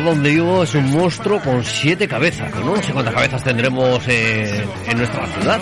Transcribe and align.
donde 0.00 0.30
vivo 0.30 0.62
es 0.62 0.74
un 0.74 0.90
monstruo 0.90 1.40
con 1.40 1.64
siete 1.64 2.08
cabezas. 2.08 2.50
No 2.64 2.80
sé 2.82 2.92
cuántas 2.92 3.14
cabezas 3.14 3.44
tendremos 3.44 4.06
en, 4.08 4.64
en 4.86 4.98
nuestra 4.98 5.26
ciudad. 5.26 5.60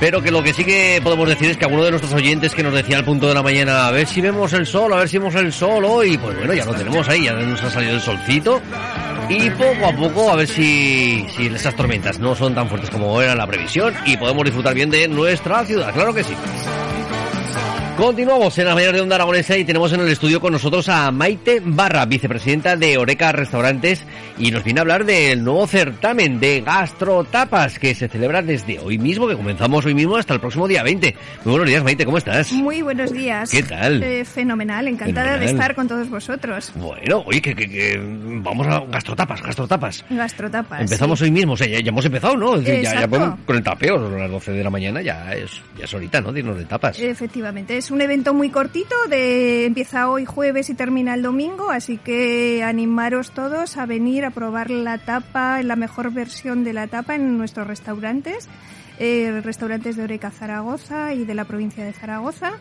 Pero 0.00 0.20
que 0.20 0.30
lo 0.30 0.42
que 0.42 0.52
sí 0.52 0.64
que 0.64 1.00
podemos 1.02 1.28
decir 1.28 1.50
es 1.50 1.56
que 1.56 1.64
alguno 1.64 1.84
de 1.84 1.90
nuestros 1.90 2.12
oyentes 2.12 2.54
que 2.54 2.62
nos 2.62 2.74
decía 2.74 2.98
al 2.98 3.04
punto 3.04 3.28
de 3.28 3.34
la 3.34 3.42
mañana, 3.42 3.86
a 3.86 3.90
ver 3.90 4.06
si 4.06 4.20
vemos 4.20 4.52
el 4.52 4.66
sol, 4.66 4.92
a 4.92 4.96
ver 4.96 5.08
si 5.08 5.18
vemos 5.18 5.34
el 5.36 5.52
sol 5.52 5.84
hoy, 5.84 6.18
pues 6.18 6.36
bueno, 6.36 6.52
ya 6.52 6.64
lo 6.64 6.74
tenemos 6.74 7.08
ahí, 7.08 7.24
ya 7.24 7.32
nos 7.32 7.62
ha 7.62 7.70
salido 7.70 7.94
el 7.94 8.00
solcito. 8.00 8.60
Y 9.28 9.48
poco 9.50 9.86
a 9.86 9.92
poco 9.96 10.30
a 10.30 10.36
ver 10.36 10.48
si, 10.48 11.26
si 11.34 11.46
esas 11.46 11.74
tormentas 11.74 12.18
no 12.18 12.34
son 12.34 12.54
tan 12.54 12.68
fuertes 12.68 12.90
como 12.90 13.22
era 13.22 13.34
la 13.34 13.46
previsión 13.46 13.94
y 14.04 14.16
podemos 14.16 14.44
disfrutar 14.44 14.74
bien 14.74 14.90
de 14.90 15.08
nuestra 15.08 15.64
ciudad, 15.64 15.92
claro 15.94 16.12
que 16.12 16.24
sí. 16.24 16.34
Continuamos 17.96 18.58
en 18.58 18.64
la 18.66 18.74
mañana 18.74 18.92
de 18.92 19.00
Onda 19.02 19.14
Aragonesa 19.14 19.56
y 19.56 19.64
tenemos 19.64 19.92
en 19.92 20.00
el 20.00 20.08
estudio 20.08 20.40
con 20.40 20.52
nosotros 20.52 20.88
a 20.88 21.12
Maite 21.12 21.62
Barra, 21.64 22.04
vicepresidenta 22.06 22.74
de 22.76 22.98
Oreca 22.98 23.30
Restaurantes, 23.30 24.02
y 24.36 24.50
nos 24.50 24.64
viene 24.64 24.80
a 24.80 24.82
hablar 24.82 25.04
del 25.04 25.44
nuevo 25.44 25.64
certamen 25.68 26.40
de 26.40 26.60
gastrotapas 26.62 27.78
que 27.78 27.94
se 27.94 28.08
celebra 28.08 28.42
desde 28.42 28.80
hoy 28.80 28.98
mismo, 28.98 29.28
que 29.28 29.36
comenzamos 29.36 29.86
hoy 29.86 29.94
mismo 29.94 30.16
hasta 30.16 30.34
el 30.34 30.40
próximo 30.40 30.66
día 30.66 30.82
20. 30.82 31.14
Muy 31.44 31.52
buenos 31.52 31.68
días, 31.68 31.84
Maite, 31.84 32.04
¿cómo 32.04 32.18
estás? 32.18 32.50
Muy 32.52 32.82
buenos 32.82 33.12
días. 33.12 33.48
¿Qué 33.52 33.62
tal? 33.62 34.02
Eh, 34.02 34.24
fenomenal, 34.24 34.88
encantada 34.88 35.26
Fenomenal. 35.28 35.46
de 35.46 35.52
estar 35.52 35.74
con 35.76 35.86
todos 35.86 36.10
vosotros. 36.10 36.72
Bueno, 36.74 37.22
oye, 37.26 37.40
que, 37.40 37.54
que- 37.54 37.68
que 37.70 38.00
vamos 38.42 38.66
a 38.66 38.80
gastrotapas, 38.90 39.40
gastrotapas. 39.40 40.04
Gastrotapas. 40.10 40.80
Empezamos 40.80 41.20
sí. 41.20 41.26
hoy 41.26 41.30
mismo, 41.30 41.52
o 41.52 41.56
sea, 41.56 41.68
ya, 41.68 41.78
ya 41.78 41.88
hemos 41.90 42.04
empezado, 42.04 42.36
¿no? 42.36 42.58
Decir, 42.58 42.74
ya, 42.74 42.82
ya 42.82 42.90
Exacto. 42.94 43.10
podemos- 43.10 43.38
con 43.46 43.56
el 43.56 43.62
tapeo, 43.62 43.98
son 43.98 44.18
las 44.18 44.30
12 44.30 44.50
de 44.50 44.64
la 44.64 44.70
mañana, 44.70 45.00
ya 45.00 45.32
es, 45.32 45.62
ya 45.78 45.84
es 45.84 45.94
ahorita, 45.94 46.20
¿no? 46.20 46.32
Dirnos 46.32 46.58
de 46.58 46.64
tapas. 46.64 46.98
Efectivamente, 46.98 47.83
es 47.84 47.90
un 47.90 48.00
evento 48.00 48.32
muy 48.32 48.48
cortito, 48.48 48.94
de 49.10 49.66
empieza 49.66 50.08
hoy 50.08 50.24
jueves 50.24 50.70
y 50.70 50.74
termina 50.74 51.12
el 51.12 51.20
domingo, 51.20 51.70
así 51.70 51.98
que 51.98 52.62
animaros 52.64 53.32
todos 53.32 53.76
a 53.76 53.84
venir 53.84 54.24
a 54.24 54.30
probar 54.30 54.70
la 54.70 54.96
tapa, 54.96 55.62
la 55.62 55.76
mejor 55.76 56.10
versión 56.10 56.64
de 56.64 56.72
la 56.72 56.86
tapa 56.86 57.14
en 57.14 57.36
nuestros 57.36 57.66
restaurantes, 57.66 58.48
eh, 58.98 59.38
restaurantes 59.44 59.96
de 59.96 60.04
Oreca 60.04 60.30
Zaragoza 60.30 61.12
y 61.12 61.26
de 61.26 61.34
la 61.34 61.44
provincia 61.44 61.84
de 61.84 61.92
Zaragoza. 61.92 62.52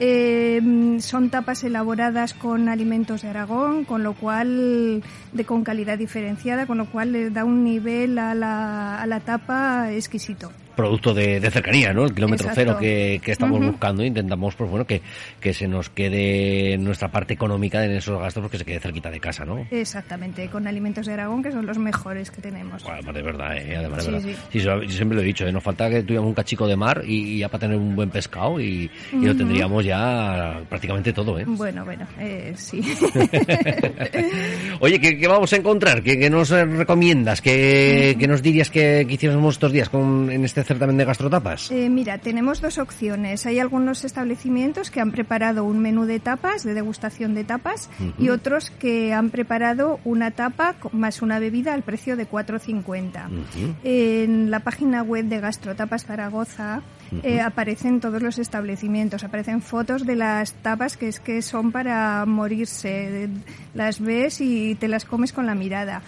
Eh, 0.00 0.60
son 0.98 1.30
tapas 1.30 1.62
elaboradas 1.62 2.34
con 2.34 2.68
alimentos 2.68 3.22
de 3.22 3.28
Aragón, 3.28 3.84
con 3.84 4.02
lo 4.02 4.14
cual, 4.14 5.00
de 5.32 5.44
con 5.44 5.62
calidad 5.62 5.96
diferenciada, 5.96 6.66
con 6.66 6.78
lo 6.78 6.86
cual 6.86 7.32
da 7.32 7.44
un 7.44 7.62
nivel 7.62 8.18
a 8.18 8.34
la 8.34 9.22
tapa 9.24 9.92
exquisito. 9.92 10.50
Producto 10.76 11.14
de, 11.14 11.40
de 11.40 11.50
cercanía, 11.50 11.92
¿no? 11.92 12.04
El 12.04 12.14
kilómetro 12.14 12.48
Exacto. 12.48 12.70
cero 12.72 12.78
que, 12.80 13.20
que 13.24 13.32
estamos 13.32 13.58
Ujú. 13.60 13.70
buscando. 13.72 14.04
Intentamos, 14.04 14.54
pues 14.54 14.70
bueno, 14.70 14.86
que, 14.86 15.02
que 15.40 15.54
se 15.54 15.66
nos 15.66 15.88
quede 15.90 16.76
nuestra 16.78 17.08
parte 17.08 17.34
económica 17.34 17.84
en 17.84 17.92
esos 17.92 18.20
gastos 18.20 18.42
porque 18.42 18.58
se 18.58 18.64
quede 18.64 18.80
cerquita 18.80 19.10
de 19.10 19.20
casa, 19.20 19.44
¿no? 19.44 19.66
Exactamente, 19.70 20.48
con 20.48 20.66
alimentos 20.66 21.06
de 21.06 21.12
Aragón 21.14 21.42
que 21.42 21.50
son 21.52 21.66
los 21.66 21.78
mejores 21.78 22.30
que 22.30 22.40
tenemos. 22.42 22.82
Bueno, 22.84 23.12
de 23.12 23.22
verdad, 23.22 23.56
¿eh? 23.56 23.76
Además 23.76 23.98
de 23.98 24.04
Sí, 24.20 24.26
verdad. 24.26 24.40
sí. 24.50 24.58
Sí, 24.58 24.64
yo, 24.64 24.80
siempre 24.88 25.16
lo 25.16 25.22
he 25.22 25.26
dicho, 25.26 25.46
¿eh? 25.46 25.52
Nos 25.52 25.62
falta 25.62 25.88
que 25.90 26.02
tuviéramos 26.02 26.28
un 26.28 26.34
cachico 26.34 26.66
de 26.66 26.76
mar 26.76 27.02
y, 27.06 27.34
y 27.34 27.38
ya 27.38 27.48
para 27.48 27.60
tener 27.62 27.76
un 27.78 27.94
buen 27.96 28.10
pescado 28.10 28.60
y, 28.60 28.90
y 29.12 29.24
lo 29.24 29.34
tendríamos 29.36 29.84
ya 29.84 30.60
prácticamente 30.68 31.12
todo, 31.12 31.38
¿eh? 31.38 31.44
Bueno, 31.46 31.84
bueno, 31.84 32.06
eh, 32.20 32.52
sí. 32.56 32.80
Oye, 34.80 35.00
¿qué, 35.00 35.18
qué 35.18 35.26
vamos 35.28 35.52
a 35.52 35.56
encontrar? 35.56 36.02
¿Qué, 36.02 36.18
qué 36.18 36.30
nos 36.30 36.50
recomiendas? 36.50 37.40
¿Qué, 37.40 38.16
qué 38.18 38.26
nos 38.28 38.42
dirías 38.42 38.70
que, 38.70 39.04
que 39.08 39.14
hiciéramos 39.14 39.54
estos 39.54 39.72
días 39.72 39.88
con, 39.88 40.30
en 40.30 40.44
este 40.44 40.60
certamen 40.66 40.96
de 40.96 41.04
gastrotapas? 41.04 41.70
Eh, 41.70 41.88
mira, 41.88 42.18
tenemos 42.18 42.60
dos 42.60 42.78
opciones. 42.78 43.46
Hay 43.46 43.58
algunos 43.58 44.04
establecimientos 44.04 44.90
que 44.90 45.00
han 45.00 45.12
preparado 45.12 45.64
un 45.64 45.78
menú 45.78 46.04
de 46.04 46.20
tapas, 46.20 46.64
de 46.64 46.74
degustación 46.74 47.34
de 47.34 47.44
tapas, 47.44 47.88
y 48.18 48.28
otros 48.28 48.70
que 48.70 49.14
han 49.14 49.30
preparado 49.30 50.00
una 50.04 50.32
tapa 50.32 50.74
más 50.92 51.22
una 51.22 51.38
bebida 51.38 51.74
al 51.74 51.82
precio 51.82 52.16
de 52.16 52.28
4,50. 52.28 53.26
Ujú. 53.26 53.74
En 53.84 54.50
la 54.50 54.60
página 54.60 55.02
web 55.02 55.26
de 55.26 55.40
Gastrotapas 55.40 56.04
Zaragoza 56.04 56.82
eh, 57.22 57.40
aparecen 57.40 58.00
todos 58.00 58.22
los 58.22 58.38
establecimientos, 58.38 59.24
aparecen 59.24 59.62
fotos 59.62 60.06
de 60.06 60.16
las 60.16 60.54
tapas 60.54 60.96
que 60.96 61.08
es 61.08 61.20
que 61.20 61.42
son 61.42 61.72
para 61.72 62.24
morirse. 62.26 63.28
Las 63.74 64.00
ves 64.00 64.40
y 64.40 64.74
te 64.74 64.88
las 64.88 65.04
comes 65.04 65.32
con 65.32 65.46
la 65.46 65.54
mirada. 65.54 66.02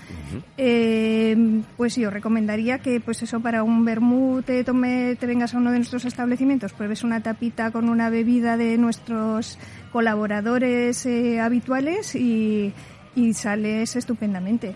Eh, 0.56 1.62
pues 1.76 1.96
yo 1.96 2.10
recomendaría 2.10 2.78
que, 2.78 3.00
pues 3.00 3.22
eso, 3.22 3.40
para 3.40 3.62
un 3.62 3.84
vermú 3.84 4.42
te, 4.42 4.64
tome, 4.64 5.16
te 5.16 5.26
vengas 5.26 5.54
a 5.54 5.58
uno 5.58 5.70
de 5.70 5.78
nuestros 5.78 6.04
establecimientos, 6.04 6.72
pruebes 6.72 7.04
una 7.04 7.22
tapita 7.22 7.70
con 7.70 7.88
una 7.88 8.10
bebida 8.10 8.56
de 8.56 8.78
nuestros 8.78 9.58
colaboradores 9.92 11.06
eh, 11.06 11.40
habituales 11.40 12.14
y, 12.14 12.72
y 13.18 13.34
sales 13.34 13.96
estupendamente. 13.96 14.74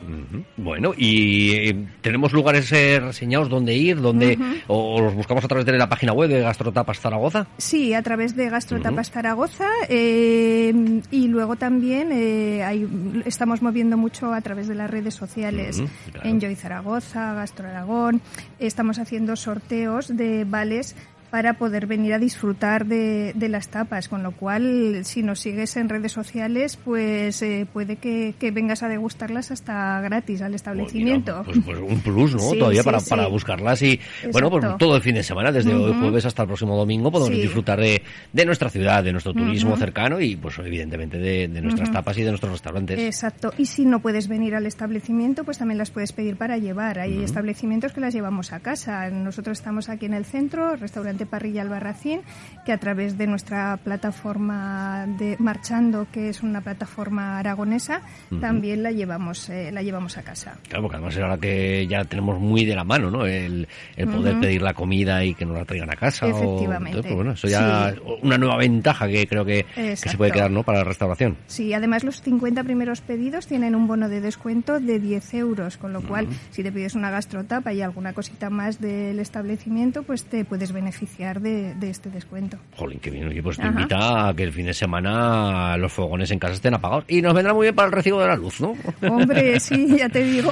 Bueno, 0.57 0.93
y 0.97 1.53
eh, 1.53 1.87
tenemos 2.01 2.33
lugares 2.33 2.71
eh, 2.73 3.01
reseñados 3.01 3.49
donde 3.49 3.75
ir, 3.75 4.01
donde 4.01 4.39
o, 4.67 4.97
o 4.97 5.01
los 5.01 5.15
buscamos 5.15 5.45
a 5.45 5.49
través 5.49 5.65
de 5.67 5.73
la 5.79 5.89
página 5.89 6.13
web 6.13 6.29
de 6.29 6.41
Gastrotapas 6.41 6.99
Zaragoza. 7.01 7.47
Sí, 7.59 7.95
a 7.95 8.03
través 8.03 8.35
de 8.37 8.49
Gastrotapas 8.51 9.11
Zaragoza 9.11 9.67
eh, 9.89 11.01
y 11.11 11.29
luego 11.29 11.57
también 11.57 12.11
eh, 12.13 12.63
hay- 12.65 12.89
estamos 13.25 13.63
moviendo 13.63 13.97
mucho 13.97 14.33
a 14.33 14.41
través 14.41 14.69
de 14.69 14.75
las 14.75 14.91
redes 14.91 15.15
sociales. 15.15 15.83
Claro. 16.13 16.29
Enjoy 16.29 16.55
Zaragoza, 16.57 17.35
Gastro 17.35 17.69
Aragón. 17.69 18.21
Estamos 18.59 18.99
haciendo 18.99 19.37
sorteos 19.37 20.17
de 20.17 20.45
vales 20.45 20.97
para 21.33 21.55
poder 21.55 21.87
venir 21.87 22.13
a 22.13 22.19
disfrutar 22.19 22.85
de, 22.85 23.33
de 23.35 23.49
las 23.49 23.69
tapas, 23.69 24.07
con 24.07 24.23
lo 24.23 24.33
cual 24.33 25.01
si 25.05 25.23
nos 25.23 25.41
sigues 25.41 25.79
en 25.79 25.89
redes 25.89 26.13
sociales 26.13 26.79
pues 26.85 27.41
eh, 27.41 27.67
puede 27.73 27.97
que, 27.97 28.35
que 28.39 28.51
vengas 28.51 28.83
a 28.83 28.89
degustarlas 28.89 29.51
hasta 29.51 29.99
gratis 30.03 30.43
al 30.43 30.55
establecimiento. 30.55 31.43
Pues, 31.43 31.57
mira, 31.57 31.67
pues, 31.67 31.79
pues 31.79 31.91
un 31.91 32.01
plus, 32.01 32.35
¿no? 32.35 32.41
Sí, 32.51 32.59
Todavía 32.59 32.83
sí, 32.83 32.85
para, 32.85 33.01
sí. 33.01 33.09
para 33.09 33.27
buscarlas 33.29 33.81
y, 33.81 33.99
bueno, 34.31 34.51
pues 34.51 34.77
todo 34.77 34.95
el 34.95 35.01
fin 35.01 35.15
de 35.15 35.23
semana, 35.23 35.51
desde 35.51 35.75
hoy 35.75 35.95
jueves 35.99 36.27
hasta 36.27 36.43
el 36.43 36.49
próximo 36.49 36.77
domingo, 36.77 37.11
podemos 37.11 37.35
disfrutar 37.35 37.81
de, 37.81 38.03
de 38.31 38.45
nuestra 38.45 38.69
ciudad, 38.69 39.03
de 39.03 39.13
nuestro 39.13 39.33
turismo 39.33 39.75
cercano 39.79 40.21
y, 40.21 40.37
pues, 40.37 40.59
evidentemente, 40.59 41.17
de, 41.17 41.49
de 41.49 41.63
nuestras 41.63 41.91
tapas 41.91 42.19
y 42.19 42.25
de 42.25 42.29
nuestros 42.29 42.53
restaurantes. 42.53 42.99
Exacto. 42.99 43.55
Y 43.57 43.65
si 43.65 43.87
no 43.87 44.01
puedes 44.01 44.29
venir 44.29 44.55
al 44.55 44.67
establecimiento, 44.67 45.45
pues 45.45 45.57
también 45.57 45.79
las 45.79 45.91
puedes 45.91 46.13
pedir 46.13 46.37
para 46.37 46.59
llevar. 46.59 46.99
Hay 46.99 47.23
establecimientos 47.25 47.95
que 47.95 48.03
las 48.03 48.13
llevamos 48.13 48.53
a 48.53 48.61
casa. 48.61 49.09
Nosotros 49.09 49.59
estamos 49.59 49.89
aquí 49.89 50.05
en 50.05 50.13
el 50.13 50.27
centro, 50.27 50.77
restaurante 50.77 51.22
Parrilla 51.27 51.63
Albarracín, 51.63 52.21
que 52.65 52.73
a 52.73 52.79
través 52.79 53.19
de 53.19 53.27
nuestra 53.27 53.79
plataforma 54.23 55.07
de 55.19 55.37
Marchando, 55.39 56.07
que 56.13 56.29
es 56.29 56.43
una 56.43 56.61
plataforma 56.61 57.39
aragonesa, 57.39 58.03
también 58.41 58.83
la 58.83 58.91
llevamos, 58.93 59.49
eh, 59.51 59.71
la 59.73 59.83
llevamos 59.83 60.17
a 60.19 60.23
casa. 60.23 60.57
Claro, 60.69 60.83
porque 60.83 60.97
además 60.97 61.17
es 61.17 61.23
ahora 61.23 61.39
que 61.39 61.87
ya 61.89 62.05
tenemos 62.05 62.39
muy 62.41 62.65
de 62.65 62.75
la 62.77 62.85
mano, 62.85 63.11
¿no? 63.11 63.27
El, 63.27 63.67
el 63.97 64.09
poder 64.09 64.39
pedir 64.41 64.63
la 64.63 64.75
comida 64.75 65.25
y 65.25 65.35
que 65.35 65.45
nos 65.45 65.57
la 65.57 65.65
traigan 65.65 65.91
a 65.91 65.97
casa. 65.97 66.27
o- 66.27 66.29
Efectivamente. 66.31 66.91
entonces, 66.91 67.03
pues 67.13 67.15
bueno, 67.17 67.33
eso 67.33 67.49
ya 67.49 67.93
Sí. 67.95 68.01
una 68.23 68.39
nueva 68.39 68.57
ventaja 68.57 69.09
que 69.09 69.27
creo 69.27 69.45
que, 69.45 69.65
que 69.75 69.97
se 69.97 70.17
puede 70.17 70.31
quedar, 70.33 70.51
¿no? 70.51 70.63
Para 70.63 70.79
la 70.79 70.85
restauración. 70.85 71.37
Sí, 71.47 71.73
además 71.75 72.05
los 72.05 72.21
50 72.23 72.63
primeros 72.65 73.01
pedidos 73.01 73.47
tienen 73.47 73.75
un 73.75 73.87
bono 73.87 74.09
de 74.09 74.21
descuento 74.21 74.79
de 74.81 75.01
10 75.01 75.35
euros, 75.35 75.77
con 75.79 75.93
lo 75.93 76.03
cual 76.03 76.29
si 76.51 76.63
te 76.63 76.71
pides 76.71 76.95
una 76.95 77.11
gastrotapa 77.11 77.73
y 77.73 77.83
alguna 77.83 78.13
cosita 78.13 78.51
más 78.51 78.81
del 78.81 79.19
establecimiento, 79.19 80.03
pues 80.05 80.25
te 80.25 80.45
puedes 80.45 80.73
beneficiar 80.73 81.12
de, 81.19 81.75
de 81.75 81.91
este 81.91 82.11
descuento. 82.11 82.57
Jolín, 82.77 82.99
qué 83.01 83.11
bien. 83.11 83.29
Oye, 83.29 83.43
pues 83.43 83.57
te 83.57 83.63
Ajá. 83.63 83.71
invita 83.73 84.29
a 84.29 84.35
que 84.35 84.43
el 84.45 84.53
fin 84.53 84.67
de 84.67 84.75
semana 84.75 85.77
los 85.77 85.93
fogones 85.93 86.31
en 86.31 86.39
casa 86.39 86.55
estén 86.55 86.75
apagados. 86.75 87.05
Y 87.09 87.23
nos 87.23 87.35
vendrá 87.35 87.53
muy 87.55 87.65
bien 87.67 87.75
para 87.75 87.87
el 87.87 87.93
recibo 87.93 88.21
de 88.21 88.27
la 88.29 88.37
luz, 88.37 88.61
¿no? 88.61 88.75
Hombre, 89.09 89.61
sí, 89.61 89.97
ya 89.99 90.09
te 90.09 90.23
digo. 90.25 90.51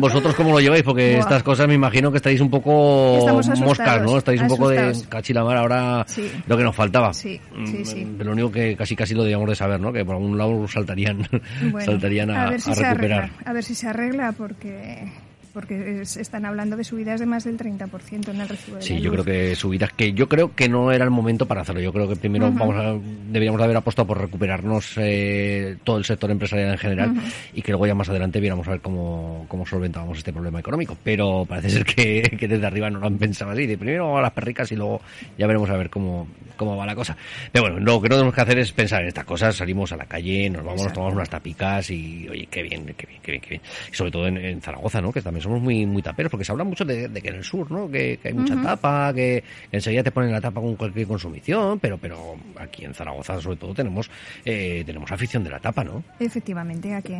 ¿Vosotros 0.00 0.34
cómo 0.34 0.52
lo 0.52 0.60
lleváis? 0.60 0.82
Porque 0.82 1.12
Buah. 1.12 1.20
estas 1.20 1.42
cosas 1.42 1.66
me 1.68 1.74
imagino 1.74 2.10
que 2.10 2.18
estáis 2.18 2.40
un 2.40 2.50
poco 2.50 3.40
moscas, 3.60 4.02
¿no? 4.02 4.18
Estáis 4.18 4.40
un 4.42 4.48
poco 4.48 4.68
de 4.68 4.78
asustados. 4.78 5.08
cachilamar 5.08 5.56
ahora 5.56 6.04
Sí. 6.06 6.30
lo 6.46 6.56
que 6.56 6.64
nos 6.64 6.76
faltaba. 6.76 7.12
Sí, 7.12 7.40
sí, 7.66 7.78
Mm, 7.78 7.84
sí. 7.84 8.16
Lo 8.18 8.32
único 8.32 8.50
que 8.52 8.76
casi 8.76 8.94
casi 8.96 9.14
lo 9.14 9.22
debíamos 9.22 9.48
de 9.48 9.54
saber, 9.56 9.80
¿no? 9.80 9.92
Que 9.92 10.04
por 10.04 10.14
algún 10.16 10.36
lado 10.38 10.66
saltarían, 10.68 11.26
Bueno, 11.70 11.80
saltarían 11.80 12.30
a, 12.30 12.50
ver 12.50 12.60
si 12.60 12.70
a 12.70 12.74
se 12.74 12.82
recuperar. 12.84 13.18
arregla, 13.24 13.42
a 13.44 13.52
ver 13.52 13.64
si 13.64 13.74
se 13.74 13.88
arregla 13.88 14.32
porque 14.32 15.12
porque 15.52 16.00
es- 16.02 16.16
están 16.16 16.44
hablando 16.44 16.76
de 16.76 16.84
subidas 16.84 17.20
de 17.20 17.26
más 17.26 17.44
del 17.44 17.56
30% 17.56 18.30
en 18.30 18.40
el 18.40 18.48
recibo 18.48 18.76
de 18.76 18.82
Sí, 18.82 18.94
la 18.94 19.00
yo 19.00 19.10
luz. 19.10 19.22
creo 19.22 19.24
que 19.24 19.54
subidas 19.56 19.92
que 19.92 20.12
yo 20.12 20.28
creo 20.28 20.54
que 20.54 20.68
no 20.68 20.92
era 20.92 21.04
el 21.04 21.10
momento 21.10 21.46
para 21.46 21.62
hacerlo. 21.62 21.80
Yo 21.80 21.92
creo 21.92 22.08
que 22.08 22.16
primero 22.16 22.48
Ujú. 22.48 22.58
vamos 22.58 22.76
a, 22.76 22.92
deberíamos 23.32 23.58
de 23.58 23.64
haber 23.64 23.76
apostado 23.76 24.06
por 24.06 24.20
recuperarnos 24.20 24.92
eh, 24.96 25.76
todo 25.84 25.98
el 25.98 26.04
sector 26.04 26.30
empresarial 26.30 26.72
en 26.72 26.78
general 26.78 27.14
y 27.52 27.62
que 27.62 27.72
luego 27.72 27.86
ya 27.86 27.94
más 27.94 28.08
adelante 28.08 28.40
viéramos 28.40 28.66
a 28.68 28.72
ver 28.72 28.80
cómo, 28.80 29.46
cómo 29.48 29.66
solventábamos 29.66 30.18
este 30.18 30.32
problema 30.32 30.60
económico. 30.60 30.96
Pero 31.02 31.44
parece 31.48 31.70
ser 31.70 31.84
que, 31.84 32.22
que 32.38 32.48
desde 32.48 32.66
arriba 32.66 32.90
no 32.90 32.98
lo 33.00 33.06
han 33.06 33.18
pensado 33.18 33.50
así. 33.50 33.66
De 33.66 33.76
primero 33.78 34.16
a 34.16 34.22
las 34.22 34.32
perricas 34.32 34.70
y 34.72 34.76
luego 34.76 35.00
ya 35.38 35.46
veremos 35.46 35.68
a 35.70 35.76
ver 35.76 35.90
cómo, 35.90 36.28
cómo 36.56 36.76
va 36.76 36.86
la 36.86 36.94
cosa. 36.94 37.16
Pero 37.52 37.64
bueno, 37.64 37.80
lo 37.80 38.00
que 38.00 38.08
no 38.08 38.16
tenemos 38.16 38.34
que 38.34 38.40
hacer 38.40 38.58
es 38.58 38.72
pensar 38.72 39.02
en 39.02 39.08
estas 39.08 39.24
cosas. 39.24 39.56
Salimos 39.56 39.92
a 39.92 39.96
la 39.96 40.04
calle, 40.06 40.48
nos 40.50 40.64
vamos, 40.64 40.84
nos 40.84 40.92
tomamos 40.92 41.14
unas 41.14 41.28
tapicas 41.30 41.90
y 41.90 42.28
oye, 42.28 42.46
qué 42.50 42.62
bien, 42.62 42.84
qué 42.96 43.06
bien, 43.06 43.20
qué 43.22 43.32
bien, 43.32 43.40
qué 43.42 43.48
bien. 43.50 43.62
Y 43.92 43.94
sobre 43.96 44.10
todo 44.10 44.26
en, 44.28 44.36
en 44.36 44.60
Zaragoza, 44.60 45.00
¿no? 45.00 45.12
Que 45.12 45.22
también 45.22 45.39
también 45.40 45.42
somos 45.42 45.60
muy 45.60 45.86
muy 45.86 46.02
taperos, 46.02 46.30
porque 46.30 46.44
se 46.44 46.52
habla 46.52 46.64
mucho 46.64 46.84
de, 46.84 47.10
que 47.10 47.28
en 47.28 47.36
el 47.36 47.44
sur, 47.44 47.70
¿no? 47.70 47.90
Que, 47.90 48.18
hay 48.22 48.32
mucha 48.32 48.60
tapa, 48.60 49.12
que 49.14 49.42
enseguida 49.72 50.02
te 50.02 50.10
ponen 50.10 50.32
la 50.32 50.40
tapa 50.40 50.60
con 50.60 50.76
cualquier 50.76 51.06
consumición, 51.06 51.78
pero 51.78 51.98
pero 51.98 52.36
aquí 52.56 52.84
en 52.84 52.94
Zaragoza 52.94 53.40
sobre 53.40 53.56
todo 53.56 53.74
tenemos 53.74 54.10
eh, 54.44 54.82
tenemos 54.84 55.10
afición 55.10 55.44
de 55.44 55.50
la 55.50 55.58
tapa, 55.58 55.84
¿no? 55.84 56.02
Efectivamente, 56.18 56.94
aquí 56.94 57.14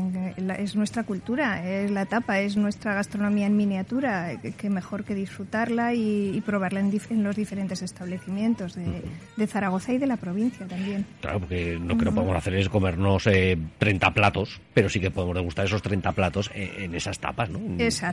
es 0.58 0.76
nuestra 0.76 1.05
cultura, 1.05 1.64
es 1.67 1.90
la 1.90 2.06
tapa, 2.06 2.40
es 2.40 2.56
nuestra 2.56 2.94
gastronomía 2.94 3.46
en 3.46 3.56
miniatura, 3.56 4.40
que 4.40 4.70
mejor 4.70 5.05
que 5.05 5.14
disfrutarla 5.14 5.94
y, 5.94 6.40
probarla 6.44 6.81
en, 6.81 7.23
los 7.23 7.37
diferentes 7.37 7.82
establecimientos 7.82 8.75
de, 8.75 9.46
Zaragoza 9.46 9.93
y 9.93 9.99
de 9.99 10.06
la 10.06 10.16
provincia 10.16 10.66
también. 10.66 11.06
Claro, 11.20 11.40
porque 11.40 11.78
lo 11.78 11.96
que 11.96 12.05
no 12.05 12.14
podemos 12.14 12.37
hacer 12.37 12.55
es 12.55 12.69
comernos 12.69 13.26
eh, 13.26 13.58
30 13.78 14.14
platos, 14.14 14.61
pero 14.75 14.88
sí 14.88 15.00
que 15.00 15.11
podemos 15.11 15.34
degustar 15.34 15.64
esos 15.64 15.82
30 15.82 16.12
platos 16.12 16.50
en, 16.55 16.94
esas 16.94 17.19
tapas, 17.19 17.50
¿no? 17.50 17.61
Exacto. 17.82 18.09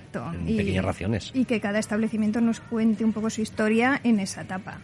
En 0.47 0.57
pequeñas 0.57 0.85
raciones. 0.85 1.31
Y 1.33 1.45
que 1.45 1.59
cada 1.59 1.79
establecimiento 1.79 2.41
nos 2.41 2.59
cuente 2.59 3.03
un 3.03 3.13
poco 3.13 3.29
su 3.29 3.41
historia 3.41 3.99
en 4.03 4.19
esa 4.19 4.43
tapa. 4.43 4.79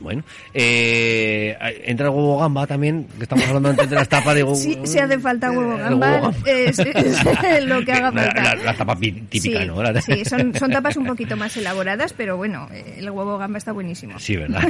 Bueno, 0.00 0.22
eh, 0.54 1.56
entra 1.84 2.06
el 2.06 2.12
huevo 2.12 2.38
gamba 2.38 2.66
también, 2.66 3.06
que 3.16 3.24
estamos 3.24 3.46
hablando 3.46 3.70
antes 3.70 3.88
de 3.88 3.96
las 3.96 4.08
tapas. 4.08 4.34
Digo, 4.34 4.54
sí, 4.54 4.78
si 4.84 4.98
hace 4.98 5.18
falta 5.18 5.50
huevo 5.50 5.76
gamba, 5.76 6.32
Es, 6.44 6.78
lo 7.64 7.84
que 7.84 7.92
haga 7.92 8.12
falta. 8.12 8.54
La, 8.56 8.74
tapa 8.74 8.96
típica, 8.96 9.64
¿no? 9.64 9.76
Sí, 10.00 10.24
son, 10.24 10.54
son 10.58 10.70
tapas 10.70 10.96
un 10.96 11.06
poquito 11.06 11.36
más 11.36 11.56
elaboradas, 11.56 12.12
pero 12.12 12.36
bueno, 12.36 12.68
el 12.72 13.08
huevo 13.10 13.38
gamba 13.38 13.58
está 13.58 13.72
buenísimo. 13.72 14.18
Sí, 14.18 14.36
¿verdad? 14.36 14.62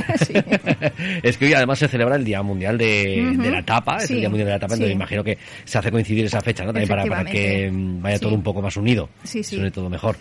es 1.22 1.36
que 1.36 1.46
hoy 1.46 1.54
además 1.54 1.78
se 1.78 1.88
celebra 1.88 2.16
el 2.16 2.24
Día 2.24 2.42
Mundial 2.42 2.78
de, 2.78 3.36
la 3.50 3.62
Tapa, 3.62 3.98
es 3.98 4.10
el 4.10 4.20
Día 4.20 4.28
Mundial 4.28 4.46
de 4.46 4.52
la 4.52 4.58
Tapa, 4.58 4.74
entonces 4.74 4.94
imagino 4.94 5.24
que 5.24 5.38
se 5.64 5.78
hace 5.78 5.90
coincidir 5.90 6.24
esa 6.24 6.40
fecha, 6.40 6.64
¿no? 6.64 6.72
También 6.72 6.88
para, 6.88 7.04
para 7.06 7.24
que 7.24 7.70
vaya 7.72 8.18
todo 8.18 8.34
un 8.34 8.42
poco 8.42 8.62
más 8.62 8.76
unido, 8.76 9.08
sí, 9.24 9.42
sí. 9.42 9.56
Todo 9.76 9.90
mejor. 9.90 10.17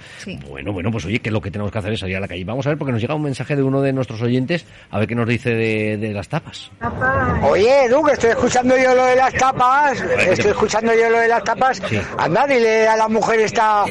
Bueno, 0.49 0.73
bueno, 0.73 0.91
pues 0.91 1.05
oye, 1.05 1.19
que 1.19 1.31
lo 1.31 1.41
que 1.41 1.49
tenemos 1.49 1.71
que 1.71 1.79
hacer 1.79 1.93
es 1.93 1.99
salir 2.01 2.17
a 2.17 2.19
la 2.19 2.27
calle. 2.27 2.43
Vamos 2.43 2.65
a 2.65 2.69
ver 2.69 2.77
porque 2.77 2.91
nos 2.91 3.01
llega 3.01 3.15
un 3.15 3.23
mensaje 3.23 3.55
de 3.55 3.63
uno 3.63 3.81
de 3.81 3.93
nuestros 3.93 4.21
oyentes, 4.21 4.65
a 4.91 4.99
ver 4.99 5.07
qué 5.07 5.15
nos 5.15 5.27
dice 5.27 5.51
de, 5.51 6.11
las 6.13 6.27
tapas. 6.27 6.71
Oye, 7.41 7.85
Edu, 7.85 8.03
que 8.03 8.11
estoy 8.11 8.31
escuchando 8.31 8.77
yo 8.77 8.93
lo 8.93 9.05
de 9.05 9.15
las 9.15 9.33
tapas, 9.33 9.99
estoy 10.01 10.51
escuchando 10.51 10.93
yo 10.93 11.09
lo 11.09 11.19
de 11.19 11.29
las 11.29 11.43
tapas. 11.43 11.81
Anda, 12.17 12.45
dile 12.45 12.87
a 12.87 12.97
la 12.97 13.07
mujer 13.07 13.39
esta, 13.39 13.85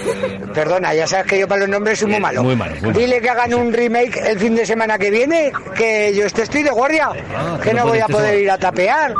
perdona, 0.52 0.94
ya 0.94 1.06
sabes 1.06 1.26
que 1.26 1.38
yo 1.38 1.48
para 1.48 1.60
los 1.60 1.70
nombres 1.70 1.98
soy 1.98 2.10
muy 2.10 2.20
malo. 2.20 2.42
Muy 2.42 2.56
malo. 2.56 2.92
Dile 2.92 3.20
que 3.20 3.30
hagan 3.30 3.54
un 3.54 3.72
remake 3.72 4.20
el 4.26 4.38
fin 4.38 4.54
de 4.54 4.66
semana 4.66 4.98
que 4.98 5.10
viene, 5.10 5.50
que 5.74 6.14
yo 6.14 6.26
estoy 6.26 6.62
de 6.62 6.70
guardia, 6.70 7.08
ah, 7.34 7.58
que 7.62 7.72
no 7.72 7.86
voy 7.86 8.00
a 8.00 8.06
poder 8.06 8.38
ir 8.38 8.50
a 8.50 8.58
tapear. 8.58 9.14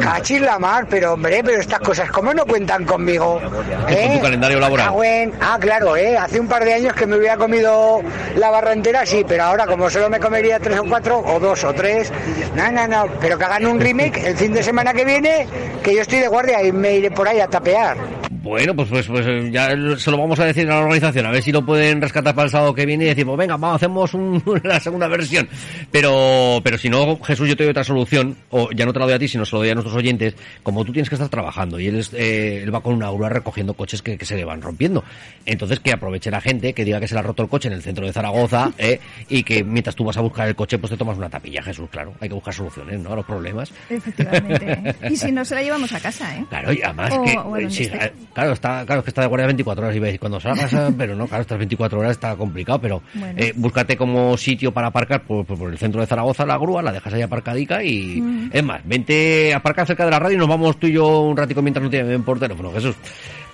Cachis 0.00 0.40
la 0.40 0.58
mar, 0.58 0.86
pero 0.88 1.14
hombre, 1.14 1.42
pero 1.44 1.60
estas 1.60 1.80
cosas, 1.80 2.10
¿cómo 2.10 2.32
no 2.34 2.44
cuentan 2.44 2.84
conmigo? 2.84 3.40
¿Eh? 3.88 4.14
tu 4.16 4.22
calendario 4.22 4.60
laboral? 4.60 4.94
Ah, 5.40 5.54
ah, 5.54 5.58
claro, 5.60 5.96
¿eh? 5.96 6.16
Hace 6.16 6.40
un 6.40 6.48
par 6.48 6.64
de 6.64 6.74
años 6.74 6.94
que 6.94 7.06
me 7.06 7.16
hubiera 7.16 7.36
comido 7.36 8.02
la 8.36 8.50
barra 8.50 8.72
entera, 8.72 9.06
sí, 9.06 9.24
pero 9.26 9.44
ahora 9.44 9.66
como 9.66 9.90
solo 9.90 10.10
me 10.10 10.20
comería 10.20 10.58
tres 10.58 10.78
o 10.78 10.84
cuatro, 10.84 11.18
o 11.18 11.38
dos 11.38 11.64
o 11.64 11.72
tres, 11.72 12.12
no, 12.54 12.70
no, 12.72 12.86
no, 12.86 13.06
pero 13.20 13.38
que 13.38 13.44
hagan 13.44 13.66
un 13.66 13.80
remake 13.80 14.26
el 14.26 14.36
fin 14.36 14.52
de 14.52 14.62
semana 14.62 14.92
que 14.92 15.04
viene, 15.04 15.46
que 15.82 15.94
yo 15.94 16.02
estoy 16.02 16.18
de 16.18 16.28
guardia 16.28 16.62
y 16.62 16.72
me 16.72 16.94
iré 16.94 17.10
por 17.10 17.28
ahí 17.28 17.40
a 17.40 17.48
tapear. 17.48 17.96
Bueno, 18.42 18.74
pues, 18.74 18.88
pues, 18.88 19.06
pues 19.06 19.26
eh, 19.26 19.50
ya 19.52 19.70
se 19.96 20.10
lo 20.10 20.18
vamos 20.18 20.40
a 20.40 20.46
decir 20.46 20.66
a 20.66 20.74
la 20.74 20.80
organización, 20.80 21.26
a 21.26 21.30
ver 21.30 21.42
si 21.42 21.52
lo 21.52 21.64
pueden 21.64 22.00
rescatar 22.00 22.34
para 22.34 22.46
el 22.46 22.50
sábado 22.50 22.74
que 22.74 22.84
viene 22.84 23.04
y 23.04 23.08
decimos, 23.08 23.36
venga, 23.36 23.56
vamos, 23.56 23.76
hacemos 23.76 24.12
un, 24.14 24.42
la 24.64 24.80
segunda 24.80 25.06
versión. 25.06 25.48
Pero, 25.90 26.60
pero 26.64 26.76
si 26.76 26.88
no, 26.88 27.18
Jesús, 27.22 27.48
yo 27.48 27.56
te 27.56 27.62
doy 27.62 27.70
otra 27.70 27.84
solución, 27.84 28.36
o 28.50 28.70
ya 28.72 28.86
no 28.86 28.92
te 28.92 28.98
la 28.98 29.04
doy 29.04 29.14
a 29.14 29.18
ti, 29.18 29.28
sino 29.28 29.44
se 29.44 29.54
lo 29.54 29.60
doy 29.60 29.70
a 29.70 29.74
nuestros 29.74 29.96
oyentes, 29.96 30.34
como 30.64 30.84
tú 30.84 30.92
tienes 30.92 31.08
que 31.08 31.14
estar 31.14 31.28
trabajando 31.28 31.78
y 31.78 31.86
él, 31.86 32.04
eh, 32.12 32.62
él 32.64 32.74
va 32.74 32.80
con 32.80 32.94
una 32.94 33.08
grúa 33.10 33.28
recogiendo 33.28 33.74
coches 33.74 34.02
que, 34.02 34.18
se 34.24 34.36
le 34.36 34.44
van 34.44 34.60
rompiendo. 34.60 35.04
Entonces, 35.46 35.78
que 35.78 35.92
aproveche 35.92 36.30
la 36.30 36.40
gente, 36.40 36.72
que 36.72 36.84
diga 36.84 36.98
que 36.98 37.06
se 37.06 37.14
le 37.14 37.20
ha 37.20 37.22
roto 37.22 37.42
el 37.44 37.48
coche 37.48 37.68
en 37.68 37.74
el 37.74 37.82
centro 37.82 38.04
de 38.04 38.12
Zaragoza, 38.12 38.72
eh, 38.78 38.98
y 39.28 39.44
que 39.44 39.62
mientras 39.62 39.94
tú 39.94 40.04
vas 40.04 40.16
a 40.16 40.22
buscar 40.22 40.48
el 40.48 40.56
coche, 40.56 40.78
pues 40.78 40.90
te 40.90 40.96
tomas 40.96 41.16
una 41.16 41.30
tapilla, 41.30 41.62
Jesús, 41.62 41.88
claro. 41.88 42.14
Hay 42.20 42.28
que 42.28 42.34
buscar 42.34 42.52
soluciones, 42.52 42.98
¿no? 43.00 43.12
A 43.12 43.16
los 43.16 43.24
problemas. 43.24 43.72
Efectivamente. 43.88 44.96
y 45.10 45.16
si 45.16 45.30
no, 45.30 45.44
se 45.44 45.54
la 45.54 45.62
llevamos 45.62 45.92
a 45.92 46.00
casa, 46.00 46.36
¿eh? 46.36 46.44
Claro, 46.48 46.72
y 46.72 46.82
además 46.82 47.12
que, 47.24 47.84
este 47.84 48.12
Claro, 48.32 48.52
está, 48.52 48.84
claro 48.86 49.02
que 49.02 49.10
está 49.10 49.22
de 49.22 49.28
guardia 49.28 49.46
24 49.46 49.84
horas 49.84 49.96
y 49.96 50.00
veis 50.00 50.18
cuando 50.18 50.40
salgas, 50.40 50.74
pero 50.98 51.14
no, 51.14 51.26
claro, 51.26 51.42
estas 51.42 51.58
24 51.58 51.98
horas 51.98 52.12
está 52.12 52.34
complicado, 52.36 52.80
pero 52.80 53.02
eh, 53.36 53.52
búscate 53.56 53.96
como 53.96 54.36
sitio 54.36 54.72
para 54.72 54.88
aparcar 54.88 55.22
por, 55.22 55.44
por, 55.44 55.70
el 55.70 55.78
centro 55.78 56.00
de 56.00 56.06
Zaragoza 56.06 56.46
la 56.46 56.56
grúa, 56.56 56.82
la 56.82 56.92
dejas 56.92 57.14
ahí 57.14 57.22
aparcadica 57.22 57.82
y 57.82 58.48
es 58.52 58.64
más, 58.64 58.80
vente 58.84 59.52
a 59.52 59.58
aparcar 59.58 59.86
cerca 59.86 60.04
de 60.04 60.10
la 60.10 60.18
radio 60.18 60.36
y 60.36 60.38
nos 60.38 60.48
vamos 60.48 60.78
tú 60.78 60.86
y 60.86 60.92
yo 60.92 61.20
un 61.22 61.36
ratico 61.36 61.62
mientras 61.62 61.82
no 61.82 61.90
te 61.90 62.02
ven 62.02 62.22
por 62.22 62.38
teléfono, 62.38 62.72
Jesús. 62.72 62.96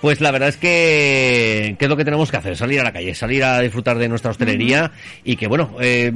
Pues 0.01 0.19
la 0.19 0.31
verdad 0.31 0.49
es 0.49 0.57
que, 0.57 1.75
¿qué 1.77 1.85
es 1.85 1.89
lo 1.89 1.95
que 1.95 2.03
tenemos 2.03 2.31
que 2.31 2.37
hacer? 2.37 2.57
Salir 2.57 2.79
a 2.79 2.83
la 2.83 2.91
calle, 2.91 3.13
salir 3.13 3.43
a 3.43 3.59
disfrutar 3.59 3.99
de 3.99 4.09
nuestra 4.09 4.31
hostelería 4.31 4.91
y 5.23 5.35
que, 5.35 5.45
bueno, 5.45 5.75
eh, 5.79 6.11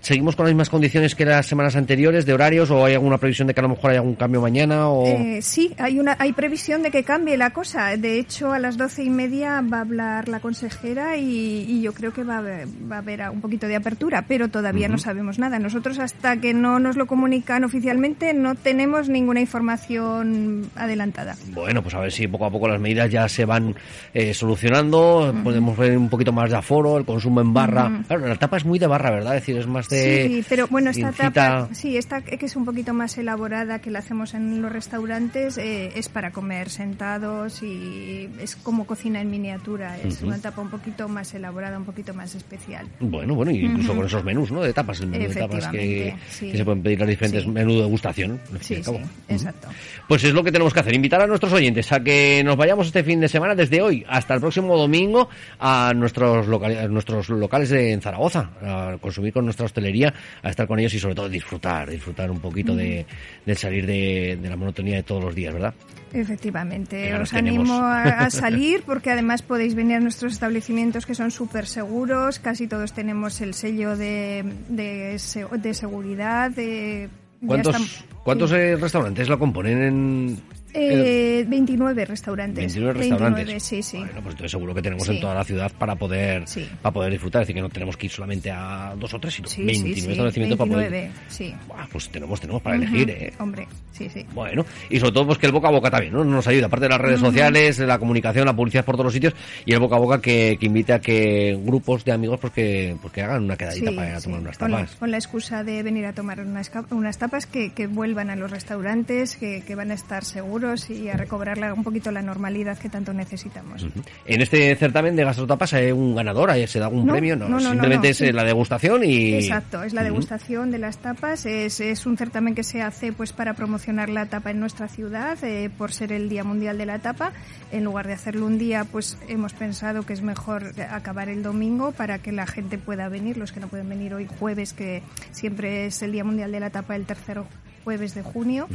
¿seguimos 0.00 0.34
con 0.34 0.46
las 0.46 0.52
mismas 0.52 0.68
condiciones 0.68 1.14
que 1.14 1.24
las 1.24 1.46
semanas 1.46 1.76
anteriores 1.76 2.26
de 2.26 2.32
horarios 2.32 2.68
o 2.72 2.84
hay 2.84 2.94
alguna 2.94 3.18
previsión 3.18 3.46
de 3.46 3.54
que 3.54 3.60
a 3.60 3.62
lo 3.62 3.68
mejor 3.68 3.92
hay 3.92 3.98
algún 3.98 4.16
cambio 4.16 4.40
mañana? 4.40 4.88
O... 4.88 5.06
Eh, 5.06 5.38
sí, 5.40 5.72
hay, 5.78 6.00
una, 6.00 6.16
hay 6.18 6.32
previsión 6.32 6.82
de 6.82 6.90
que 6.90 7.04
cambie 7.04 7.36
la 7.36 7.50
cosa. 7.50 7.96
De 7.96 8.18
hecho, 8.18 8.52
a 8.52 8.58
las 8.58 8.76
doce 8.76 9.04
y 9.04 9.10
media 9.10 9.62
va 9.62 9.78
a 9.78 9.82
hablar 9.82 10.28
la 10.28 10.40
consejera 10.40 11.16
y, 11.16 11.80
yo 11.80 11.94
creo 11.94 12.12
que 12.12 12.24
va 12.24 12.34
a, 12.34 12.38
haber, 12.38 12.66
va 12.90 12.96
a 12.96 12.98
haber 12.98 13.30
un 13.30 13.40
poquito 13.40 13.68
de 13.68 13.76
apertura, 13.76 14.24
pero 14.26 14.48
todavía 14.48 14.88
no 14.88 14.98
sabemos 14.98 15.38
nada. 15.38 15.60
Nosotros 15.60 16.00
hasta 16.00 16.38
que 16.38 16.54
no 16.54 16.80
nos 16.80 16.96
lo 16.96 17.06
comunican 17.06 17.62
oficialmente 17.62 18.34
no 18.34 18.56
tenemos 18.56 19.08
ninguna 19.08 19.40
información 19.40 20.70
adelantada. 20.74 21.36
Bueno, 21.52 21.82
pues 21.82 21.94
a 21.94 22.00
ver 22.00 22.10
si 22.10 22.26
poco 22.26 22.46
a 22.46 22.50
poco 22.50 22.66
las 22.66 22.80
medidas 22.80 23.08
ya 23.10 23.27
se 23.28 23.44
van 23.44 23.74
eh, 24.14 24.34
solucionando, 24.34 25.34
podemos 25.42 25.76
ver 25.76 25.96
un 25.96 26.08
poquito 26.08 26.32
más 26.32 26.50
de 26.50 26.56
aforo, 26.56 26.98
el 26.98 27.04
consumo 27.04 27.40
en 27.40 27.52
barra. 27.52 28.02
Claro, 28.06 28.26
la 28.26 28.36
tapa 28.36 28.56
es 28.56 28.64
muy 28.64 28.78
de 28.78 28.86
barra, 28.86 29.10
¿verdad? 29.10 29.36
Es 29.36 29.42
decir, 29.42 29.56
es 29.58 29.66
más 29.66 29.88
de... 29.88 30.28
Sí, 30.28 30.44
pero 30.48 30.66
bueno, 30.68 30.90
esta 30.90 31.12
tapa, 31.12 31.68
sí, 31.72 31.96
esta 31.96 32.22
que 32.22 32.46
es 32.46 32.56
un 32.56 32.64
poquito 32.64 32.94
más 32.94 33.16
elaborada 33.18 33.78
que 33.80 33.90
la 33.90 34.00
hacemos 34.00 34.34
en 34.34 34.62
los 34.62 34.72
restaurantes, 34.72 35.58
eh, 35.58 35.92
es 35.94 36.08
para 36.08 36.30
comer 36.30 36.70
sentados 36.70 37.62
y 37.62 38.28
es 38.40 38.56
como 38.56 38.86
cocina 38.86 39.20
en 39.20 39.30
miniatura, 39.30 39.98
es 39.98 40.22
una 40.22 40.38
tapa 40.38 40.62
un 40.62 40.70
poquito 40.70 41.08
más 41.08 41.32
elaborada, 41.34 41.78
un 41.78 41.84
poquito 41.84 42.14
más 42.14 42.34
especial. 42.34 42.86
Bueno, 43.00 43.34
bueno, 43.34 43.50
incluso 43.50 43.94
con 43.94 44.06
esos 44.06 44.24
menús, 44.24 44.50
¿no? 44.50 44.62
De 44.62 44.72
tapas, 44.72 45.00
el 45.00 45.08
menú 45.08 45.28
de 45.28 45.34
tapas 45.34 45.68
que, 45.68 46.14
se 46.30 46.64
pueden 46.64 46.82
pedir 46.82 47.00
las 47.00 47.08
diferentes 47.08 47.46
menús 47.46 47.74
de 47.74 47.82
degustación. 47.82 48.40
Sí, 48.60 48.82
sí, 48.82 48.92
exacto. 49.28 49.68
Pues 50.06 50.24
es 50.24 50.32
lo 50.32 50.42
que 50.42 50.52
tenemos 50.52 50.72
que 50.72 50.80
hacer, 50.80 50.94
invitar 50.94 51.20
a 51.20 51.26
nuestros 51.26 51.52
oyentes 51.52 51.90
a 51.92 52.00
que 52.00 52.42
nos 52.44 52.56
vayamos 52.56 52.86
este 52.86 53.02
fin 53.02 53.17
de 53.20 53.28
semana 53.28 53.54
desde 53.54 53.80
hoy 53.80 54.04
hasta 54.08 54.34
el 54.34 54.40
próximo 54.40 54.76
domingo 54.76 55.28
a 55.58 55.92
nuestros, 55.94 56.46
locales, 56.46 56.88
nuestros 56.90 57.28
locales 57.28 57.70
de 57.70 57.92
en 57.92 58.00
Zaragoza, 58.00 58.50
a 58.62 58.96
consumir 59.00 59.32
con 59.32 59.44
nuestra 59.44 59.66
hostelería, 59.66 60.12
a 60.42 60.50
estar 60.50 60.66
con 60.66 60.78
ellos 60.78 60.94
y 60.94 60.98
sobre 60.98 61.14
todo 61.14 61.28
disfrutar, 61.28 61.88
disfrutar 61.90 62.30
un 62.30 62.40
poquito 62.40 62.74
de, 62.74 63.06
del 63.44 63.56
salir 63.56 63.86
de, 63.86 64.38
la 64.42 64.56
monotonía 64.56 64.96
de 64.96 65.02
todos 65.02 65.24
los 65.24 65.34
días, 65.34 65.52
¿verdad? 65.52 65.74
Efectivamente, 66.12 67.14
os 67.14 67.34
animo 67.34 67.80
a, 67.82 68.30
salir 68.30 68.82
porque 68.84 69.10
además 69.10 69.42
podéis 69.42 69.74
venir 69.74 69.96
a 69.96 70.00
nuestros 70.00 70.32
establecimientos 70.32 71.04
que 71.04 71.14
son 71.14 71.30
súper 71.30 71.66
seguros, 71.66 72.38
casi 72.38 72.66
todos 72.66 72.92
tenemos 72.92 73.40
el 73.40 73.54
sello 73.54 73.96
de, 73.96 74.44
de, 74.68 75.20
de 75.58 75.74
seguridad. 75.74 76.50
De, 76.50 77.10
¿Cuántos, 77.46 78.04
¿cuántos 78.24 78.52
eh, 78.52 78.76
restaurantes 78.76 79.28
lo 79.28 79.38
componen 79.38 79.82
en, 79.82 80.38
eh, 80.74 81.44
29 81.46 82.04
restaurantes. 82.04 82.74
29 82.74 82.92
restaurantes. 82.98 83.46
29, 83.46 83.60
sí, 83.60 83.82
sí. 83.82 83.98
Bueno, 83.98 84.14
pues 84.14 84.34
entonces 84.34 84.50
seguro 84.50 84.74
que 84.74 84.82
tenemos 84.82 85.08
en 85.08 85.20
toda 85.20 85.34
la 85.34 85.44
ciudad 85.44 85.72
para 85.78 85.94
poder 85.96 86.44
para 86.82 86.92
poder 86.92 87.12
disfrutar. 87.12 87.42
Es 87.42 87.48
decir, 87.48 87.56
que 87.56 87.62
no 87.62 87.68
tenemos 87.68 87.96
que 87.96 88.06
ir 88.06 88.12
solamente 88.12 88.50
a 88.50 88.94
dos 88.98 89.12
o 89.14 89.18
tres, 89.18 89.34
sino 89.34 89.48
29 89.48 90.12
establecimientos 90.12 90.58
para 90.58 90.70
poder. 90.70 91.10
Sí. 91.28 91.54
pues 91.90 92.08
tenemos, 92.08 92.40
tenemos 92.40 92.62
para 92.62 92.76
elegir, 92.76 93.10
¿eh? 93.10 93.32
Hombre, 93.38 93.66
sí, 93.92 94.08
sí. 94.08 94.26
Bueno, 94.34 94.64
y 94.90 94.98
sobre 94.98 95.12
todo 95.12 95.26
pues 95.26 95.38
que 95.38 95.46
el 95.46 95.52
boca 95.52 95.68
a 95.68 95.72
boca 95.72 95.90
también, 95.90 96.12
¿no? 96.12 96.24
Nos 96.24 96.46
ayuda, 96.46 96.66
aparte 96.66 96.84
de 96.84 96.90
las 96.90 97.00
redes 97.00 97.20
sociales, 97.20 97.78
la 97.78 97.98
comunicación, 97.98 98.46
la 98.46 98.54
publicidad 98.54 98.84
por 98.84 98.94
todos 98.94 99.06
los 99.06 99.14
sitios, 99.14 99.34
y 99.64 99.72
el 99.72 99.80
boca 99.80 99.96
a 99.96 99.98
boca 99.98 100.20
que, 100.20 100.56
que 100.60 100.66
invite 100.66 100.92
a 100.92 101.00
que 101.00 101.58
grupos 101.62 102.04
de 102.04 102.12
amigos 102.12 102.38
pues 102.40 102.52
que, 102.52 102.96
pues 103.00 103.12
que 103.12 103.22
hagan 103.22 103.44
una 103.44 103.56
quedadita 103.56 103.92
para 103.92 104.10
ir 104.10 104.14
a 104.16 104.20
tomar 104.20 104.40
unas 104.40 104.58
tapas. 104.58 104.96
Con, 104.96 105.10
la 105.10 105.16
excusa 105.16 105.64
de 105.64 105.82
venir 105.82 106.04
a 106.06 106.12
tomar 106.12 106.40
unas, 106.40 106.70
unas 106.90 107.18
tapas, 107.18 107.46
que, 107.46 107.72
que 107.72 107.86
vuelvan 107.86 108.30
a 108.30 108.36
los 108.36 108.50
restaurantes, 108.50 109.36
que, 109.36 109.62
que 109.66 109.74
van 109.74 109.90
a 109.90 109.94
estar 109.94 110.24
seguros 110.24 110.57
y 110.90 111.08
a 111.08 111.16
recobrar 111.16 111.72
un 111.72 111.84
poquito 111.84 112.10
la 112.10 112.22
normalidad 112.22 112.78
que 112.78 112.88
tanto 112.88 113.12
necesitamos. 113.12 113.86
En 114.26 114.40
este 114.40 114.74
certamen 114.76 115.16
de 115.16 115.24
gastrotapas 115.24 115.74
hay 115.74 115.92
un 115.92 116.14
ganador, 116.14 116.50
se 116.66 116.78
da 116.78 116.86
algún 116.86 117.06
premio, 117.06 117.36
no, 117.36 117.60
simplemente 117.60 118.10
es 118.10 118.20
la 118.20 118.44
degustación 118.44 119.04
y... 119.04 119.34
Exacto, 119.34 119.82
es 119.82 119.92
la 119.92 120.02
degustación 120.02 120.70
de 120.70 120.78
las 120.78 120.98
tapas, 120.98 121.46
es, 121.46 121.80
es, 121.80 122.06
un 122.06 122.16
certamen 122.16 122.54
que 122.54 122.64
se 122.64 122.82
hace 122.82 123.12
pues 123.12 123.32
para 123.32 123.54
promocionar 123.54 124.08
la 124.08 124.26
tapa 124.26 124.50
en 124.50 124.60
nuestra 124.60 124.88
ciudad, 124.88 125.42
eh, 125.44 125.70
por 125.76 125.92
ser 125.92 126.12
el 126.12 126.28
Día 126.28 126.44
Mundial 126.44 126.78
de 126.78 126.86
la 126.86 126.98
Tapa. 126.98 127.32
En 127.70 127.84
lugar 127.84 128.06
de 128.06 128.14
hacerlo 128.14 128.46
un 128.46 128.58
día, 128.58 128.84
pues 128.84 129.18
hemos 129.28 129.52
pensado 129.52 130.04
que 130.04 130.12
es 130.12 130.22
mejor 130.22 130.72
acabar 130.90 131.28
el 131.28 131.42
domingo 131.42 131.92
para 131.92 132.18
que 132.18 132.32
la 132.32 132.46
gente 132.46 132.78
pueda 132.78 133.08
venir, 133.08 133.36
los 133.36 133.52
que 133.52 133.60
no 133.60 133.68
pueden 133.68 133.88
venir 133.88 134.14
hoy 134.14 134.26
jueves, 134.38 134.72
que 134.72 135.02
siempre 135.30 135.86
es 135.86 136.02
el 136.02 136.12
Día 136.12 136.24
Mundial 136.24 136.52
de 136.52 136.60
la 136.60 136.70
Tapa, 136.70 136.96
el 136.96 137.04
tercero 137.04 137.46
jueves 137.88 138.14
de 138.14 138.20
junio. 138.20 138.68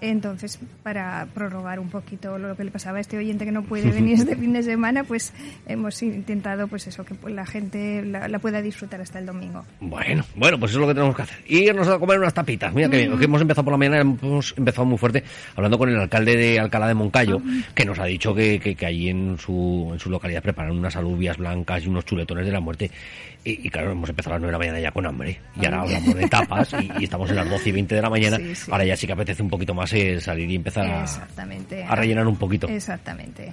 Entonces, 0.00 0.58
para 0.82 1.28
prorrogar 1.32 1.78
un 1.78 1.88
poquito 1.88 2.36
lo 2.36 2.56
que 2.56 2.64
le 2.64 2.72
pasaba 2.72 2.98
a 2.98 3.00
este 3.00 3.16
oyente 3.16 3.44
que 3.44 3.52
no 3.52 3.62
puede 3.62 3.90
venir 3.92 4.14
este 4.14 4.34
fin 4.34 4.52
de 4.54 4.64
semana, 4.64 5.04
pues 5.04 5.32
hemos 5.68 6.02
intentado, 6.02 6.66
pues 6.66 6.88
eso, 6.88 7.04
que 7.04 7.14
la 7.30 7.46
gente 7.46 8.02
la, 8.04 8.40
pueda 8.40 8.60
disfrutar 8.62 9.00
hasta 9.00 9.20
el 9.20 9.26
domingo. 9.26 9.64
Bueno, 9.78 10.24
bueno, 10.34 10.58
pues 10.58 10.72
eso 10.72 10.80
es 10.80 10.82
lo 10.82 10.88
que 10.88 10.94
tenemos 10.94 11.14
que 11.14 11.22
hacer. 11.22 11.38
Irnos 11.46 11.86
a 11.86 12.00
comer 12.00 12.18
unas 12.18 12.34
tapitas. 12.34 12.74
Mira 12.74 12.88
que 12.88 12.96
bien, 12.96 13.16
que 13.16 13.26
hemos 13.26 13.40
empezado 13.40 13.64
por 13.64 13.72
la 13.74 13.78
mañana, 13.78 14.00
hemos 14.00 14.52
empezado 14.56 14.84
muy 14.84 14.98
fuerte 14.98 15.22
hablando 15.54 15.78
con 15.78 15.88
el 15.88 16.00
alcalde 16.00 16.36
de 16.36 16.58
Alcalá 16.58 16.88
de 16.88 16.94
Moncayo, 16.94 17.40
que 17.72 17.84
nos 17.84 18.00
ha 18.00 18.06
dicho 18.06 18.34
que, 18.34 18.58
que, 18.58 18.74
que 18.74 18.86
allí 18.86 19.10
en 19.10 19.38
su, 19.38 19.90
en 19.92 20.00
su 20.00 20.10
localidad 20.10 20.42
preparan 20.42 20.76
unas 20.76 20.96
alubias 20.96 21.36
blancas 21.36 21.84
y 21.84 21.88
unos 21.88 22.04
chuletones 22.04 22.44
de 22.44 22.50
la 22.50 22.58
muerte. 22.58 22.90
Y, 23.48 23.70
claro, 23.70 23.92
hemos 23.92 24.10
empezado 24.10 24.34
a 24.34 24.38
las 24.38 24.42
9 24.42 24.48
de 24.48 24.52
la 24.52 24.58
mañana 24.58 24.80
ya 24.80 24.90
con 24.90 25.06
hambre. 25.06 25.38
Y 25.60 25.64
ahora 25.66 25.82
hablamos 25.82 26.14
de 26.16 26.28
tapas 26.28 26.74
y, 26.98 27.04
estamos 27.04 27.30
en 27.30 27.36
las 27.36 27.48
12 27.48 27.68
y 27.68 27.72
20 27.72 27.94
de 27.94 28.02
la 28.02 28.10
mañana. 28.10 28.38
Ahora 28.70 28.84
ya 28.84 28.96
sí 28.96 29.06
que 29.06 29.12
apetece 29.12 29.42
un 29.42 29.50
poquito 29.50 29.74
más 29.74 29.92
eh, 29.92 30.20
salir 30.20 30.50
y 30.50 30.56
empezar 30.56 30.86
a, 30.86 31.04
a, 31.04 31.96
rellenar 31.96 32.26
un 32.26 32.36
poquito. 32.36 32.68
Exactamente. 32.68 33.52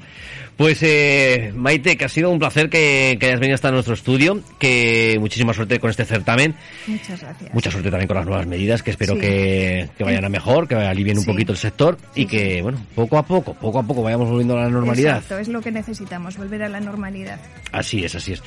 Pues 0.57 0.79
eh, 0.81 1.51
Maite, 1.55 1.97
que 1.97 2.05
ha 2.05 2.09
sido 2.09 2.29
un 2.29 2.39
placer 2.39 2.69
que, 2.69 3.17
hayas 3.21 3.39
venido 3.39 3.55
hasta 3.55 3.71
nuestro 3.71 3.93
estudio. 3.93 4.41
Que 4.59 5.17
muchísima 5.19 5.53
suerte 5.53 5.79
con 5.79 5.89
este 5.89 6.05
certamen. 6.05 6.55
Muchas 6.87 7.21
gracias. 7.21 7.53
Mucha 7.53 7.71
suerte 7.71 7.89
también 7.89 8.07
con 8.07 8.17
las 8.17 8.25
nuevas 8.25 8.47
medidas, 8.47 8.83
que 8.83 8.91
espero 8.91 9.17
que, 9.17 9.89
vayan 9.99 10.25
a 10.25 10.29
mejor, 10.29 10.67
que 10.67 10.75
alivien 10.75 11.17
un 11.17 11.25
poquito 11.25 11.51
el 11.51 11.57
sector 11.57 11.97
y 12.15 12.25
que, 12.25 12.61
bueno, 12.61 12.85
poco 12.95 13.17
a 13.17 13.25
poco, 13.25 13.53
poco 13.53 13.79
a 13.79 13.83
poco 13.83 14.03
vayamos 14.03 14.29
volviendo 14.29 14.57
a 14.57 14.63
la 14.63 14.69
normalidad. 14.69 15.17
Exacto, 15.17 15.39
es 15.39 15.47
lo 15.47 15.61
que 15.61 15.71
necesitamos, 15.71 16.37
volver 16.37 16.63
a 16.63 16.69
la 16.69 16.79
normalidad. 16.79 17.39
Así 17.71 18.03
es, 18.03 18.15
así 18.15 18.33
es. 18.33 18.43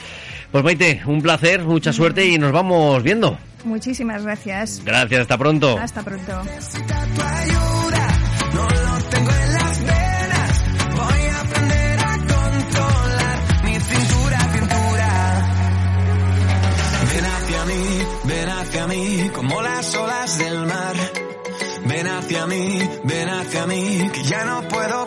Pues 0.51 0.63
Maite, 0.63 1.03
un 1.07 1.21
placer, 1.23 1.63
mucha 1.65 1.93
suerte 1.93 2.27
y 2.27 2.39
nos 2.39 2.53
vamos 2.53 3.03
viendo. 3.03 3.39
Muchísimas 3.65 4.23
gracias. 4.23 4.83
Gracias, 4.85 5.23
hasta 5.23 5.39
pronto. 5.39 5.79
Hasta 5.79 6.03
pronto. 6.03 6.43
Ven 18.25 18.49
hacia 18.49 18.87
mí 18.87 19.31
como 19.33 19.63
las 19.63 19.95
olas 19.95 20.39
del 20.39 20.67
mar. 20.67 20.97
Ven 21.85 22.07
hacia 22.09 22.47
mí, 22.47 22.79
ven 23.05 23.29
hacia 23.29 23.67
mí, 23.67 24.11
que 24.13 24.23
ya 24.25 24.45
no 24.45 24.67
puedo 24.69 24.95